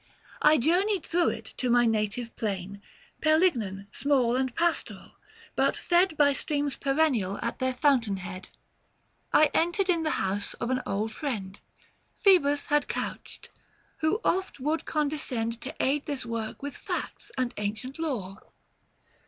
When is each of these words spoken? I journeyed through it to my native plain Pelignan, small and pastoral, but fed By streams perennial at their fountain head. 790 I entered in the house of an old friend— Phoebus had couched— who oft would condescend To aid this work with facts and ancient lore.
I 0.41 0.57
journeyed 0.57 1.03
through 1.05 1.29
it 1.29 1.45
to 1.57 1.69
my 1.69 1.85
native 1.85 2.35
plain 2.35 2.81
Pelignan, 3.21 3.85
small 3.93 4.35
and 4.35 4.55
pastoral, 4.55 5.17
but 5.55 5.77
fed 5.77 6.17
By 6.17 6.33
streams 6.33 6.75
perennial 6.75 7.37
at 7.43 7.59
their 7.59 7.75
fountain 7.75 8.17
head. 8.17 8.49
790 9.31 9.47
I 9.47 9.61
entered 9.63 9.89
in 9.89 10.01
the 10.01 10.09
house 10.17 10.55
of 10.55 10.71
an 10.71 10.81
old 10.87 11.11
friend— 11.13 11.61
Phoebus 12.23 12.65
had 12.65 12.87
couched— 12.87 13.49
who 13.99 14.19
oft 14.25 14.59
would 14.59 14.85
condescend 14.85 15.61
To 15.61 15.75
aid 15.79 16.07
this 16.07 16.25
work 16.25 16.63
with 16.63 16.75
facts 16.77 17.31
and 17.37 17.53
ancient 17.57 17.99
lore. 17.99 18.37